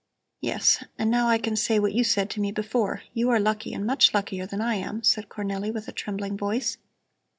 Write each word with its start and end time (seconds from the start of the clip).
"Yes, 0.41 0.83
and 0.97 1.11
now 1.11 1.27
I 1.27 1.37
can 1.37 1.55
say 1.55 1.77
what 1.77 1.93
you 1.93 2.03
said 2.03 2.31
to 2.31 2.41
me 2.41 2.51
before. 2.51 3.03
You 3.13 3.29
are 3.29 3.39
lucky 3.39 3.71
and 3.71 3.85
much 3.85 4.15
luckier 4.15 4.47
than 4.47 4.59
I 4.59 4.73
am," 4.73 5.03
said 5.03 5.29
Cornelli 5.29 5.71
with 5.71 5.87
a 5.87 5.91
trembling 5.91 6.35
voice. 6.35 6.77